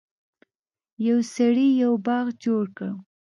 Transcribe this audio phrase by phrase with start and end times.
[1.07, 2.91] یو سړي یو باغ جوړ کړ.